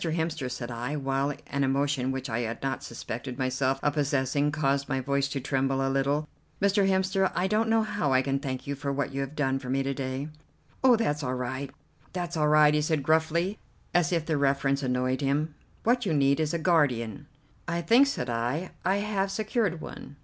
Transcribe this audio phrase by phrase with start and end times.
[0.03, 4.89] Hemster," said I, while an emotion which I had not suspected myself of possessing caused
[4.89, 6.27] my voice to tremble a little;
[6.59, 6.89] "Mr.
[6.89, 9.69] Hemster, I don't know how I can thank you for what you have done for
[9.69, 10.29] me to day."
[10.83, 11.69] "Oh, that's all right,
[12.13, 13.59] that's all right!" he said gruffly,
[13.93, 15.53] as if the reference annoyed him.
[15.83, 17.27] "What you need is a guardian."
[17.67, 20.15] "I think," said I, "I have secured one."